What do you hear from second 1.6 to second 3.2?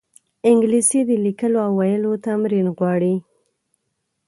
او ویلو تمرین غواړي